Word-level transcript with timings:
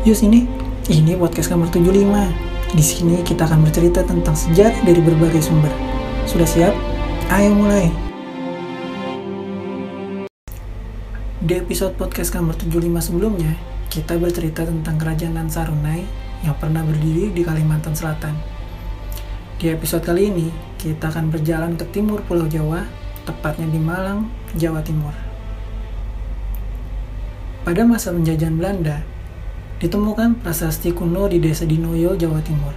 Yuk 0.00 0.16
sini, 0.16 0.48
ini 0.88 1.12
podcast 1.12 1.52
kamar 1.52 1.68
75. 1.68 1.92
Di 2.72 2.80
sini 2.80 3.20
kita 3.20 3.44
akan 3.44 3.68
bercerita 3.68 4.00
tentang 4.00 4.32
sejarah 4.32 4.80
dari 4.80 4.96
berbagai 4.96 5.44
sumber. 5.44 5.68
Sudah 6.24 6.48
siap? 6.48 6.72
Ayo 7.28 7.52
mulai. 7.52 7.92
Di 11.44 11.52
episode 11.52 12.00
podcast 12.00 12.32
kamar 12.32 12.56
75 12.56 13.12
sebelumnya, 13.12 13.52
kita 13.92 14.16
bercerita 14.16 14.64
tentang 14.64 14.96
kerajaan 14.96 15.36
Ansarunai 15.36 16.08
yang 16.48 16.56
pernah 16.56 16.80
berdiri 16.80 17.36
di 17.36 17.44
Kalimantan 17.44 17.92
Selatan. 17.92 18.32
Di 19.60 19.68
episode 19.68 20.00
kali 20.00 20.32
ini, 20.32 20.48
kita 20.80 21.12
akan 21.12 21.28
berjalan 21.28 21.76
ke 21.76 21.84
timur 21.92 22.24
Pulau 22.24 22.48
Jawa, 22.48 22.88
tepatnya 23.28 23.68
di 23.68 23.76
Malang, 23.76 24.32
Jawa 24.56 24.80
Timur. 24.80 25.12
Pada 27.68 27.84
masa 27.84 28.16
penjajahan 28.16 28.56
Belanda, 28.56 29.19
ditemukan 29.80 30.44
prasasti 30.44 30.92
kuno 30.92 31.24
di 31.24 31.40
desa 31.40 31.64
Dinoyo, 31.64 32.12
Jawa 32.12 32.44
Timur. 32.44 32.76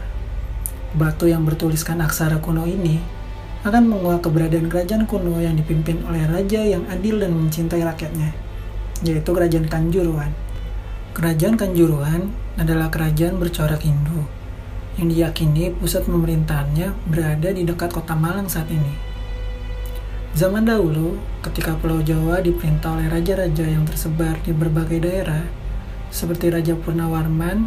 Batu 0.95 1.27
yang 1.27 1.43
bertuliskan 1.43 1.99
aksara 1.99 2.39
kuno 2.39 2.63
ini 2.63 3.03
akan 3.67 3.91
menguak 3.91 4.23
keberadaan 4.23 4.71
kerajaan 4.71 5.03
kuno 5.03 5.35
yang 5.43 5.59
dipimpin 5.59 5.99
oleh 6.07 6.23
raja 6.31 6.63
yang 6.63 6.87
adil 6.87 7.19
dan 7.19 7.35
mencintai 7.35 7.83
rakyatnya, 7.83 8.31
yaitu 9.03 9.35
Kerajaan 9.35 9.67
Kanjuruhan. 9.67 10.31
Kerajaan 11.11 11.59
Kanjuruhan 11.59 12.31
adalah 12.55 12.87
kerajaan 12.87 13.35
bercorak 13.35 13.83
Hindu 13.83 14.23
yang 14.95 15.11
diyakini 15.11 15.75
pusat 15.75 16.07
pemerintahannya 16.07 16.95
berada 17.11 17.49
di 17.51 17.67
dekat 17.67 17.91
kota 17.91 18.15
Malang 18.15 18.47
saat 18.47 18.71
ini. 18.71 18.95
Zaman 20.39 20.63
dahulu, 20.63 21.19
ketika 21.43 21.75
Pulau 21.75 21.99
Jawa 21.99 22.39
diperintah 22.39 22.95
oleh 22.95 23.11
raja-raja 23.11 23.67
yang 23.67 23.83
tersebar 23.85 24.39
di 24.41 24.55
berbagai 24.55 25.03
daerah, 25.03 25.62
seperti 26.13 26.53
Raja 26.53 26.77
Purnawarman 26.77 27.65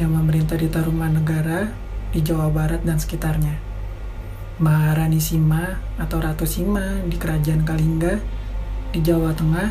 yang 0.00 0.16
memerintah 0.16 0.56
di 0.56 0.72
Tarumanegara 0.72 1.68
di 2.08 2.24
Jawa 2.24 2.48
Barat 2.48 2.80
dan 2.80 2.96
sekitarnya. 2.96 3.60
Maharani 4.56 5.20
Sima 5.20 5.76
atau 6.00 6.24
Ratu 6.24 6.48
Sima 6.48 7.04
di 7.04 7.20
Kerajaan 7.20 7.68
Kalingga 7.68 8.16
di 8.96 9.00
Jawa 9.04 9.36
Tengah 9.36 9.68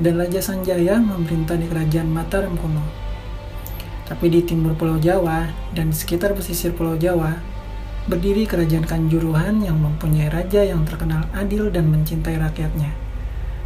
dan 0.00 0.14
Raja 0.16 0.40
Sanjaya 0.40 0.96
memerintah 0.96 1.60
di 1.60 1.68
Kerajaan 1.68 2.08
Mataram 2.08 2.56
kuno. 2.56 2.80
Tapi 4.08 4.32
di 4.32 4.40
timur 4.48 4.72
Pulau 4.72 4.96
Jawa 4.96 5.52
dan 5.76 5.92
di 5.92 5.96
sekitar 5.96 6.32
pesisir 6.32 6.72
Pulau 6.72 6.96
Jawa 6.96 7.36
berdiri 8.08 8.48
Kerajaan 8.48 8.88
Kanjuruhan 8.88 9.60
yang 9.60 9.76
mempunyai 9.76 10.32
raja 10.32 10.64
yang 10.64 10.88
terkenal 10.88 11.28
adil 11.36 11.68
dan 11.68 11.92
mencintai 11.92 12.40
rakyatnya, 12.40 12.90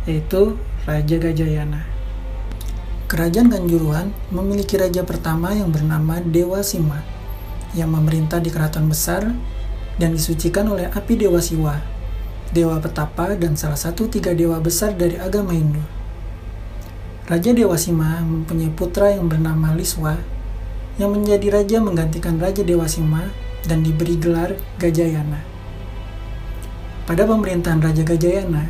yaitu 0.05 0.59
Raja 0.85 1.17
Gajayana. 1.17 1.96
Kerajaan 3.07 3.47
Kanjuruhan 3.47 4.11
memiliki 4.35 4.75
raja 4.75 5.07
pertama 5.07 5.55
yang 5.55 5.71
bernama 5.71 6.19
Dewa 6.19 6.59
Sima, 6.67 7.07
yang 7.71 7.95
memerintah 7.95 8.43
di 8.43 8.51
keraton 8.51 8.91
besar 8.91 9.31
dan 9.95 10.11
disucikan 10.11 10.67
oleh 10.67 10.91
api 10.91 11.15
Dewa 11.15 11.39
Siwa, 11.39 11.79
Dewa 12.51 12.83
Petapa 12.83 13.39
dan 13.39 13.55
salah 13.55 13.79
satu 13.79 14.11
tiga 14.11 14.35
dewa 14.35 14.59
besar 14.59 14.99
dari 14.99 15.15
agama 15.23 15.55
Hindu. 15.55 15.79
Raja 17.31 17.55
Dewa 17.55 17.79
Sima 17.79 18.27
mempunyai 18.27 18.75
putra 18.75 19.15
yang 19.15 19.31
bernama 19.31 19.71
Liswa, 19.79 20.19
yang 20.99 21.15
menjadi 21.15 21.63
raja 21.63 21.79
menggantikan 21.79 22.43
Raja 22.43 22.67
Dewa 22.67 22.91
Sima 22.91 23.31
dan 23.71 23.87
diberi 23.87 24.19
gelar 24.19 24.59
Gajayana. 24.83 25.47
Pada 27.07 27.23
pemerintahan 27.23 27.79
Raja 27.79 28.03
Gajayana, 28.03 28.67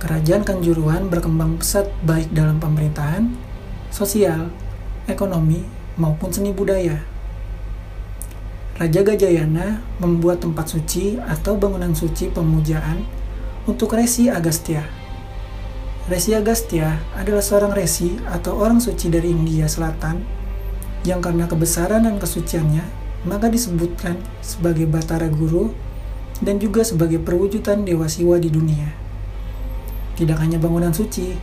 kerajaan 0.00 0.48
Kanjuruhan 0.48 1.12
berkembang 1.12 1.60
pesat 1.60 1.92
baik 2.00 2.32
dalam 2.32 2.56
pemerintahan 2.56 3.47
sosial, 3.90 4.52
ekonomi, 5.10 5.64
maupun 5.98 6.30
seni 6.30 6.54
budaya. 6.54 7.02
Raja 8.78 9.02
Gajayana 9.02 9.82
membuat 9.98 10.38
tempat 10.46 10.70
suci 10.70 11.18
atau 11.18 11.58
bangunan 11.58 11.90
suci 11.98 12.30
pemujaan 12.30 13.02
untuk 13.66 13.98
Resi 13.98 14.30
Agastya. 14.30 14.86
Resi 16.06 16.32
Agastya 16.32 17.02
adalah 17.18 17.42
seorang 17.42 17.74
resi 17.74 18.16
atau 18.30 18.56
orang 18.56 18.78
suci 18.78 19.10
dari 19.10 19.34
India 19.34 19.66
Selatan 19.66 20.22
yang 21.02 21.18
karena 21.18 21.50
kebesaran 21.50 22.06
dan 22.06 22.16
kesuciannya 22.22 22.80
maka 23.26 23.50
disebutkan 23.50 24.16
sebagai 24.40 24.86
Batara 24.86 25.26
Guru 25.26 25.74
dan 26.38 26.62
juga 26.62 26.86
sebagai 26.86 27.18
perwujudan 27.18 27.82
Dewa 27.82 28.06
Siwa 28.06 28.38
di 28.38 28.48
dunia. 28.48 28.94
Tidak 30.14 30.38
hanya 30.38 30.62
bangunan 30.62 30.94
suci, 30.94 31.34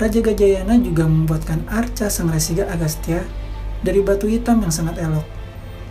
Raja 0.00 0.24
Gajayana 0.24 0.80
juga 0.80 1.04
membuatkan 1.04 1.68
arca 1.68 2.08
Sang 2.08 2.32
Resi 2.32 2.56
Agastya 2.56 3.20
dari 3.84 4.00
batu 4.00 4.32
hitam 4.32 4.64
yang 4.64 4.72
sangat 4.72 4.96
elok, 4.96 5.28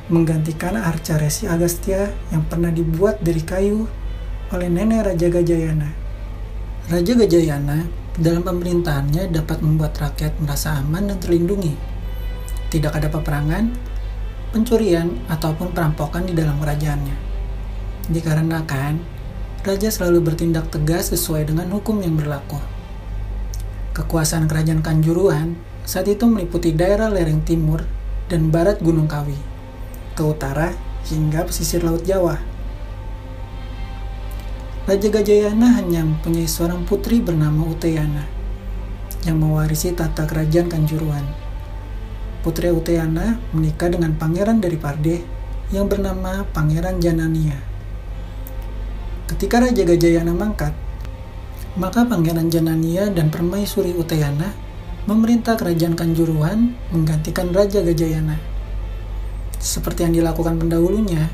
menggantikan 0.10 0.74
arca 0.74 1.22
Resi 1.22 1.46
Agastya 1.46 2.10
yang 2.34 2.42
pernah 2.50 2.74
dibuat 2.74 3.22
dari 3.22 3.46
kayu 3.46 3.86
oleh 4.50 4.66
nenek 4.66 5.14
Raja 5.14 5.30
Gajayana. 5.30 5.94
Raja 6.90 7.14
Gajayana 7.22 7.86
dalam 8.18 8.42
pemerintahannya 8.42 9.30
dapat 9.30 9.62
membuat 9.62 9.94
rakyat 10.02 10.42
merasa 10.42 10.82
aman 10.82 11.14
dan 11.14 11.22
terlindungi. 11.22 11.78
Tidak 12.74 12.90
ada 12.90 13.14
peperangan, 13.14 13.70
pencurian, 14.50 15.22
ataupun 15.30 15.70
perampokan 15.70 16.26
di 16.26 16.34
dalam 16.34 16.58
kerajaannya. 16.58 17.14
Dikarenakan, 18.10 19.06
Raja 19.62 19.94
selalu 19.94 20.34
bertindak 20.34 20.74
tegas 20.74 21.14
sesuai 21.14 21.46
dengan 21.54 21.70
hukum 21.70 22.02
yang 22.02 22.18
berlaku. 22.18 22.79
Kekuasaan 24.00 24.48
kerajaan 24.48 24.80
Kanjuruhan 24.80 25.60
saat 25.84 26.08
itu 26.08 26.24
meliputi 26.24 26.72
daerah 26.72 27.12
lereng 27.12 27.44
timur 27.44 27.84
dan 28.32 28.48
barat 28.48 28.80
Gunung 28.80 29.12
Kawi, 29.12 29.36
ke 30.16 30.24
utara 30.24 30.72
hingga 31.12 31.44
pesisir 31.44 31.84
Laut 31.84 32.08
Jawa. 32.08 32.40
Raja 34.88 35.10
Gajayana 35.12 35.84
hanya 35.84 36.08
mempunyai 36.08 36.48
seorang 36.48 36.88
putri 36.88 37.20
bernama 37.20 37.68
Uteyana 37.68 38.24
yang 39.28 39.36
mewarisi 39.44 39.92
tata 39.92 40.24
kerajaan 40.24 40.72
Kanjuruhan. 40.72 41.28
Putri 42.40 42.72
Uteyana 42.72 43.36
menikah 43.52 43.92
dengan 43.92 44.16
pangeran 44.16 44.64
dari 44.64 44.80
Parde 44.80 45.28
yang 45.76 45.92
bernama 45.92 46.48
Pangeran 46.56 47.04
Janania. 47.04 47.60
Ketika 49.28 49.60
Raja 49.60 49.84
Gajayana 49.84 50.32
mangkat, 50.32 50.72
maka 51.78 52.08
Pangeran 52.08 52.50
Janania 52.50 53.14
dan 53.14 53.30
Permaisuri 53.30 53.94
Utayana 53.94 54.50
memerintah 55.06 55.54
kerajaan 55.54 55.94
Kanjuruhan 55.94 56.74
menggantikan 56.90 57.54
Raja 57.54 57.86
Gajayana. 57.86 58.38
Seperti 59.62 60.08
yang 60.08 60.14
dilakukan 60.16 60.58
pendahulunya, 60.58 61.30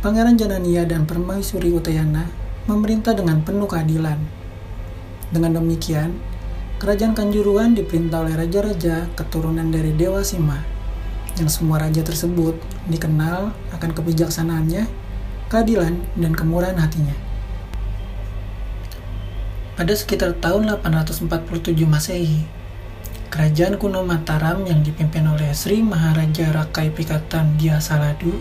Pangeran 0.00 0.40
Janania 0.40 0.88
dan 0.88 1.04
Permaisuri 1.04 1.74
Utayana 1.76 2.24
memerintah 2.64 3.12
dengan 3.12 3.44
penuh 3.44 3.68
keadilan. 3.68 4.16
Dengan 5.28 5.60
demikian, 5.60 6.16
kerajaan 6.80 7.12
Kanjuruhan 7.12 7.76
diperintah 7.76 8.24
oleh 8.24 8.36
raja-raja 8.40 9.12
keturunan 9.12 9.68
dari 9.68 9.92
Dewa 9.92 10.24
Sima, 10.24 10.60
yang 11.36 11.48
semua 11.52 11.80
raja 11.80 12.00
tersebut 12.00 12.56
dikenal 12.88 13.52
akan 13.76 13.90
kebijaksanaannya, 13.92 14.88
keadilan, 15.52 16.00
dan 16.16 16.32
kemurahan 16.32 16.76
hatinya. 16.80 17.29
Pada 19.78 19.94
sekitar 19.94 20.34
tahun 20.42 20.66
847 20.82 21.30
Masehi, 21.86 22.42
kerajaan 23.30 23.78
kuno 23.78 24.02
Mataram 24.02 24.66
yang 24.66 24.82
dipimpin 24.82 25.22
oleh 25.30 25.54
Sri 25.54 25.78
Maharaja 25.78 26.50
Rakai 26.50 26.90
Pikatan 26.90 27.54
Dia 27.54 27.78
Saladu 27.78 28.34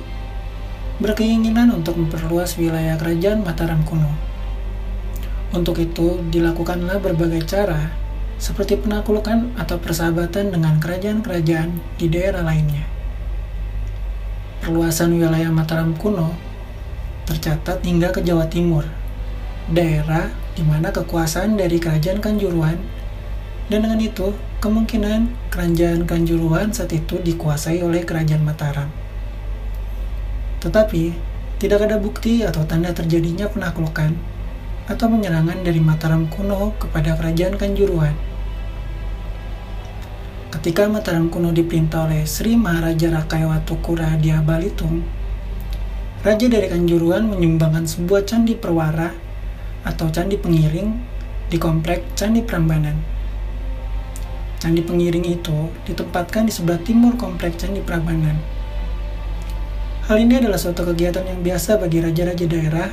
berkeinginan 0.98 1.70
untuk 1.70 2.02
memperluas 2.02 2.58
wilayah 2.58 2.98
kerajaan 2.98 3.46
Mataram 3.46 3.86
kuno. 3.86 4.10
Untuk 5.54 5.78
itu, 5.78 6.18
dilakukanlah 6.34 6.98
berbagai 6.98 7.46
cara, 7.46 7.94
seperti 8.42 8.82
penaklukan 8.82 9.54
atau 9.54 9.78
persahabatan 9.78 10.50
dengan 10.50 10.82
kerajaan-kerajaan 10.82 12.02
di 12.02 12.10
daerah 12.10 12.42
lainnya. 12.42 12.90
Perluasan 14.66 15.14
wilayah 15.14 15.54
Mataram 15.54 15.94
kuno 15.94 16.34
tercatat 17.30 17.86
hingga 17.86 18.10
ke 18.10 18.26
Jawa 18.26 18.50
Timur, 18.50 18.90
daerah 19.70 20.34
di 20.60 20.68
mana 20.68 20.92
kekuasaan 20.92 21.56
dari 21.56 21.80
kerajaan 21.80 22.20
Kanjuruhan 22.20 22.76
dan 23.72 23.80
dengan 23.80 24.04
itu 24.04 24.36
kemungkinan 24.60 25.32
kerajaan 25.48 26.04
Kanjuruhan 26.04 26.76
saat 26.76 26.92
itu 26.92 27.16
dikuasai 27.16 27.80
oleh 27.80 28.04
kerajaan 28.04 28.44
Mataram. 28.44 28.92
Tetapi 30.60 31.16
tidak 31.64 31.88
ada 31.88 31.96
bukti 31.96 32.44
atau 32.44 32.68
tanda 32.68 32.92
terjadinya 32.92 33.48
penaklukan 33.48 34.20
atau 34.92 35.08
penyerangan 35.08 35.64
dari 35.64 35.80
Mataram 35.80 36.28
kuno 36.28 36.76
kepada 36.76 37.16
kerajaan 37.16 37.56
Kanjuruhan. 37.56 38.20
Ketika 40.52 40.92
Mataram 40.92 41.32
kuno 41.32 41.56
diperintah 41.56 42.12
oleh 42.12 42.28
Sri 42.28 42.60
Maharaja 42.60 43.16
Rakayawatu 43.16 43.80
Kuradia 43.80 44.44
Balitung, 44.44 45.08
Raja 46.20 46.52
dari 46.52 46.68
Kanjuruhan 46.68 47.32
menyumbangkan 47.32 47.88
sebuah 47.88 48.28
candi 48.28 48.60
perwara 48.60 49.29
atau 49.88 50.12
candi 50.12 50.36
pengiring 50.36 50.90
di 51.50 51.58
komplek 51.58 52.06
Candi 52.14 52.46
Prambanan. 52.46 53.00
Candi 54.60 54.84
pengiring 54.84 55.24
itu 55.24 55.72
ditempatkan 55.88 56.46
di 56.46 56.54
sebelah 56.54 56.78
timur 56.84 57.16
kompleks 57.16 57.64
Candi 57.64 57.80
Prambanan. 57.80 58.36
Hal 60.10 60.18
ini 60.20 60.42
adalah 60.42 60.58
suatu 60.58 60.84
kegiatan 60.90 61.22
yang 61.22 61.46
biasa 61.46 61.78
bagi 61.78 62.02
raja-raja 62.02 62.50
daerah 62.50 62.90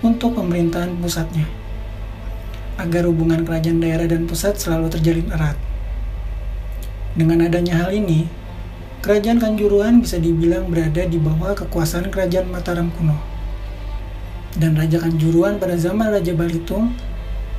untuk 0.00 0.32
pemerintahan 0.40 0.96
pusatnya, 0.96 1.44
agar 2.80 3.04
hubungan 3.04 3.44
kerajaan 3.44 3.84
daerah 3.84 4.08
dan 4.08 4.24
pusat 4.24 4.56
selalu 4.56 4.88
terjalin 4.88 5.28
erat. 5.28 5.60
Dengan 7.12 7.44
adanya 7.44 7.84
hal 7.84 7.92
ini, 7.92 8.24
kerajaan 9.04 9.44
Kanjuruhan 9.44 10.00
bisa 10.00 10.16
dibilang 10.16 10.72
berada 10.72 11.04
di 11.04 11.20
bawah 11.20 11.52
kekuasaan 11.52 12.08
kerajaan 12.08 12.48
Mataram 12.48 12.88
kuno. 12.96 13.27
Dan 14.56 14.78
Raja 14.78 15.02
Kanjuruhan 15.02 15.60
pada 15.60 15.76
zaman 15.76 16.08
Raja 16.08 16.32
Balitung 16.32 16.96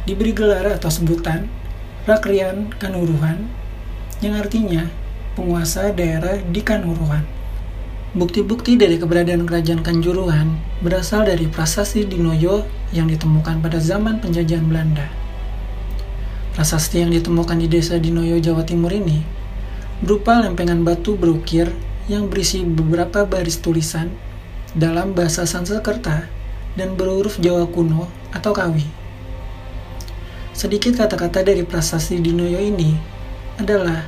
diberi 0.09 0.33
gelar 0.33 0.65
atau 0.73 0.89
sebutan 0.89 1.45
Rakrian 2.09 2.73
Kanuruhan 2.81 3.45
yang 4.25 4.33
artinya 4.39 4.89
penguasa 5.37 5.93
daerah 5.93 6.41
di 6.41 6.65
Kanuruhan. 6.65 7.23
Bukti-bukti 8.17 8.73
dari 8.73 8.97
keberadaan 8.97 9.45
kerajaan 9.45 9.85
Kanjuruhan 9.85 10.57
berasal 10.81 11.29
dari 11.29 11.45
prasasti 11.45 12.09
Dinoyo 12.09 12.65
yang 12.89 13.05
ditemukan 13.05 13.61
pada 13.61 13.77
zaman 13.77 14.17
penjajahan 14.17 14.65
Belanda. 14.65 15.05
Prasasti 16.57 17.05
yang 17.05 17.13
ditemukan 17.13 17.61
di 17.61 17.69
desa 17.69 18.01
Dinoyo, 18.01 18.41
Jawa 18.41 18.65
Timur 18.65 18.89
ini 18.89 19.21
berupa 20.01 20.41
lempengan 20.41 20.81
batu 20.81 21.13
berukir 21.13 21.69
yang 22.09 22.31
berisi 22.31 22.65
beberapa 22.65 23.27
baris 23.29 23.61
tulisan 23.61 24.09
dalam 24.73 25.13
bahasa 25.13 25.45
Sanskerta 25.45 26.25
dan 26.79 26.95
berhuruf 26.95 27.35
Jawa 27.43 27.67
kuno 27.67 28.07
atau 28.31 28.55
Kawi. 28.55 28.87
Sedikit 30.55 30.95
kata-kata 30.95 31.43
dari 31.43 31.67
prasasti 31.67 32.23
Dinoyo 32.23 32.59
ini 32.59 32.95
adalah 33.59 34.07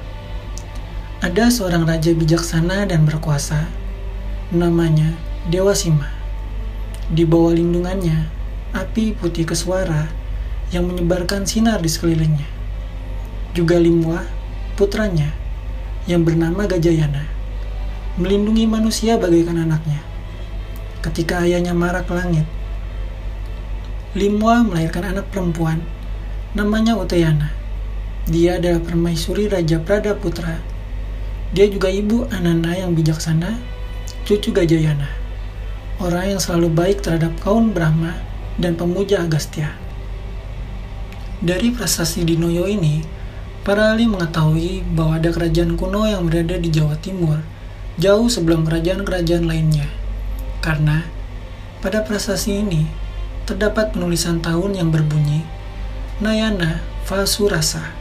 ada 1.19 1.51
seorang 1.51 1.83
raja 1.83 2.15
bijaksana 2.15 2.87
dan 2.87 3.03
berkuasa, 3.03 3.67
namanya 4.55 5.11
Dewa 5.51 5.75
Sima. 5.75 6.07
Di 7.11 7.27
bawah 7.27 7.51
lindungannya, 7.51 8.31
api 8.71 9.13
putih 9.19 9.43
keswara 9.43 10.07
yang 10.71 10.87
menyebarkan 10.87 11.43
sinar 11.43 11.83
di 11.83 11.91
sekelilingnya. 11.91 12.47
Juga 13.51 13.75
Limwa, 13.75 14.23
putranya, 14.79 15.35
yang 16.07 16.23
bernama 16.23 16.65
Gajayana, 16.65 17.27
melindungi 18.15 18.65
manusia 18.65 19.19
bagaikan 19.19 19.59
anaknya. 19.59 19.99
Ketika 21.03 21.43
ayahnya 21.43 21.75
marak 21.75 22.07
langit, 22.09 22.47
Limwa 24.11 24.67
melahirkan 24.67 25.07
anak 25.15 25.31
perempuan 25.31 25.79
Namanya 26.51 26.99
Utayana. 26.99 27.55
Dia 28.27 28.59
adalah 28.59 28.83
permaisuri 28.83 29.47
Raja 29.47 29.79
Prada 29.79 30.11
Putra. 30.19 30.59
Dia 31.55 31.71
juga 31.71 31.87
ibu 31.87 32.27
Ananda 32.27 32.75
yang 32.75 32.91
bijaksana, 32.91 33.55
cucu 34.27 34.51
Gajayana. 34.51 35.07
Orang 36.03 36.35
yang 36.35 36.43
selalu 36.43 36.67
baik 36.75 36.99
terhadap 36.99 37.39
kaum 37.39 37.71
Brahma 37.71 38.19
dan 38.59 38.75
pemuja 38.75 39.23
Agastya. 39.23 39.79
Dari 41.39 41.71
prasasti 41.71 42.27
Dinoyo 42.27 42.67
ini, 42.67 43.07
para 43.63 43.95
ahli 43.95 44.11
mengetahui 44.11 44.91
bahwa 44.91 45.23
ada 45.23 45.31
kerajaan 45.31 45.79
kuno 45.79 46.03
yang 46.03 46.27
berada 46.27 46.59
di 46.59 46.67
Jawa 46.67 46.99
Timur, 46.99 47.39
jauh 47.95 48.27
sebelum 48.27 48.67
kerajaan-kerajaan 48.67 49.47
lainnya. 49.47 49.87
Karena 50.59 51.07
pada 51.79 52.03
prasasti 52.03 52.59
ini 52.59 53.00
terdapat 53.51 53.91
penulisan 53.91 54.39
tahun 54.39 54.79
yang 54.79 54.95
berbunyi 54.95 55.43
Nayana 56.23 56.79
Vasurasa 57.03 57.91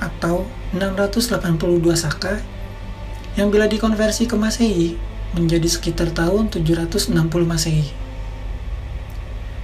atau 0.00 0.48
682 0.72 1.60
Saka 1.92 2.40
yang 3.36 3.52
bila 3.52 3.68
dikonversi 3.68 4.24
ke 4.24 4.40
Masehi 4.40 4.96
menjadi 5.36 5.68
sekitar 5.68 6.16
tahun 6.16 6.48
760 6.48 7.12
Masehi. 7.44 7.92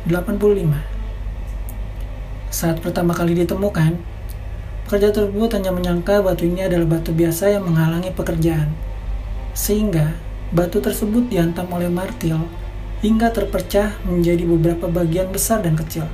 Saat 2.49 2.81
pertama 2.81 3.15
kali 3.15 3.39
ditemukan, 3.39 4.01
pekerja 4.89 5.13
tersebut 5.15 5.53
hanya 5.55 5.71
menyangka 5.71 6.25
batu 6.25 6.49
ini 6.49 6.67
adalah 6.67 6.99
batu 6.99 7.15
biasa 7.15 7.55
yang 7.55 7.69
menghalangi 7.69 8.11
pekerjaan, 8.11 8.73
sehingga 9.53 10.17
batu 10.51 10.81
tersebut 10.81 11.29
dihantam 11.29 11.69
oleh 11.71 11.93
martil 11.93 12.41
hingga 13.05 13.31
terpecah 13.31 13.95
menjadi 14.03 14.43
beberapa 14.49 14.91
bagian 14.91 15.31
besar 15.31 15.63
dan 15.63 15.79
kecil. 15.79 16.09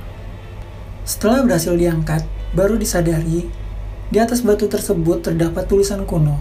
Setelah 1.05 1.41
berhasil 1.45 1.73
diangkat, 1.73 2.21
baru 2.53 2.77
disadari 2.77 3.49
di 4.15 4.23
atas 4.23 4.39
batu 4.47 4.71
tersebut 4.71 5.27
terdapat 5.27 5.67
tulisan 5.67 6.07
kuno 6.07 6.39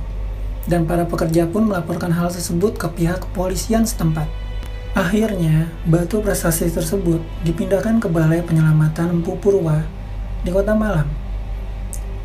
dan 0.71 0.87
para 0.87 1.11
pekerja 1.11 1.51
pun 1.51 1.67
melaporkan 1.67 2.15
hal 2.15 2.31
tersebut 2.31 2.79
ke 2.79 2.87
pihak 2.87 3.27
kepolisian 3.27 3.83
setempat. 3.83 4.31
Akhirnya, 4.95 5.75
batu 5.83 6.23
prasasti 6.23 6.71
tersebut 6.71 7.19
dipindahkan 7.43 7.99
ke 7.99 8.07
Balai 8.07 8.47
Penyelamatan 8.47 9.19
Empu 9.19 9.35
Purwa 9.43 9.83
di 10.47 10.55
Kota 10.55 10.71
Malang. 10.71 11.11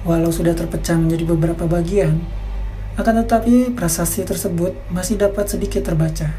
Walau 0.05 0.29
sudah 0.29 0.53
terpecah 0.53 1.01
menjadi 1.01 1.25
beberapa 1.25 1.65
bagian, 1.65 2.21
akan 2.93 3.25
tetapi 3.25 3.73
prasasti 3.73 4.21
tersebut 4.29 4.77
masih 4.93 5.17
dapat 5.17 5.49
sedikit 5.49 5.81
terbaca. 5.81 6.29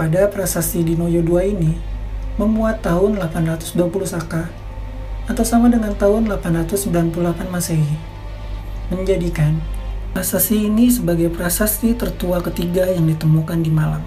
Pada 0.00 0.24
prasasti 0.32 0.80
Dinoyo 0.80 1.20
II 1.20 1.36
ini, 1.36 1.76
memuat 2.40 2.80
tahun 2.80 3.20
820 3.20 3.76
Saka 4.08 4.61
atau 5.26 5.44
sama 5.46 5.70
dengan 5.70 5.94
tahun 5.94 6.26
898 6.26 7.50
Masehi, 7.50 7.98
menjadikan 8.90 9.60
Prasasti 10.12 10.68
ini 10.68 10.92
sebagai 10.92 11.32
prasasti 11.32 11.96
tertua 11.96 12.44
ketiga 12.44 12.84
yang 12.84 13.08
ditemukan 13.08 13.64
di 13.64 13.72
Malang. 13.72 14.04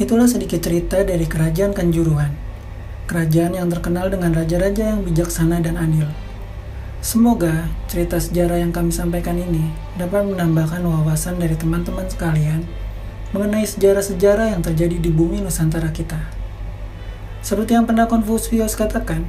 Itulah 0.00 0.24
sedikit 0.24 0.64
cerita 0.64 1.04
dari 1.04 1.28
Kerajaan 1.28 1.76
Kanjuruhan. 1.76 2.48
kerajaan 3.06 3.54
yang 3.54 3.70
terkenal 3.70 4.10
dengan 4.10 4.34
raja-raja 4.34 4.90
yang 4.96 5.06
bijaksana 5.06 5.62
dan 5.62 5.78
adil. 5.78 6.10
Semoga 6.98 7.70
cerita 7.86 8.18
sejarah 8.18 8.58
yang 8.58 8.74
kami 8.74 8.90
sampaikan 8.90 9.38
ini 9.38 9.70
dapat 9.94 10.26
menambahkan 10.26 10.82
wawasan 10.82 11.38
dari 11.38 11.54
teman-teman 11.54 12.10
sekalian 12.10 12.66
mengenai 13.30 13.62
sejarah-sejarah 13.62 14.58
yang 14.58 14.64
terjadi 14.64 14.98
di 14.98 15.10
bumi 15.14 15.38
Nusantara 15.38 15.94
kita. 15.94 16.18
Seperti 17.46 17.78
yang 17.78 17.86
pernah 17.86 18.10
Konfusius 18.10 18.74
katakan, 18.74 19.22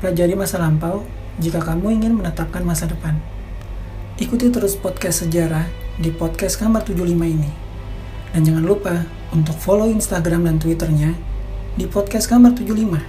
pelajari 0.00 0.32
masa 0.32 0.56
lampau 0.56 1.04
jika 1.36 1.60
kamu 1.60 2.00
ingin 2.00 2.16
menetapkan 2.16 2.64
masa 2.64 2.88
depan. 2.88 3.20
Ikuti 4.16 4.48
terus 4.48 4.76
podcast 4.76 5.24
sejarah 5.24 5.68
di 6.00 6.08
podcast 6.08 6.56
kamar 6.56 6.84
75 6.84 7.16
ini. 7.20 7.52
Dan 8.32 8.48
jangan 8.48 8.64
lupa 8.64 9.04
untuk 9.32 9.56
follow 9.60 9.88
Instagram 9.88 10.48
dan 10.48 10.56
Twitternya 10.56 11.12
di 11.76 11.84
podcast 11.84 12.28
kamar 12.28 12.56
75. 12.56 13.00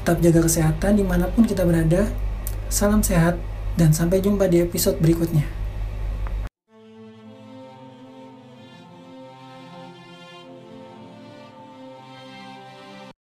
Tetap 0.00 0.16
jaga 0.20 0.40
kesehatan 0.44 0.92
di 1.00 1.04
mana 1.04 1.28
pun 1.28 1.44
kita 1.44 1.64
berada, 1.64 2.08
Salam 2.70 3.02
sehat, 3.02 3.34
dan 3.74 3.90
sampai 3.90 4.22
jumpa 4.22 4.46
di 4.46 4.62
episode 4.62 5.02
berikutnya. 5.02 5.59